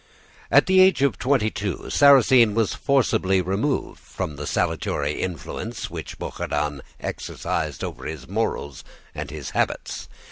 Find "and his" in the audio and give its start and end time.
9.13-9.51